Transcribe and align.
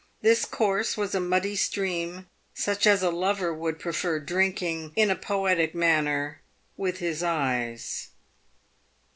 This 0.23 0.45
course 0.45 0.97
was 0.97 1.13
a 1.13 1.19
muddy 1.19 1.55
stream, 1.55 2.27
such 2.55 2.87
as 2.87 3.03
a 3.03 3.11
lover 3.11 3.53
would 3.53 3.77
prefer 3.77 4.19
drinking, 4.19 4.93
in 4.95 5.11
a 5.11 5.15
poetic 5.15 5.75
manner, 5.75 6.41
with 6.75 6.97
his 6.97 7.21
eyes. 7.21 8.09